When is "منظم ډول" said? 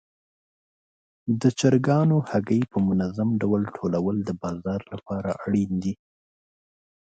2.87-3.61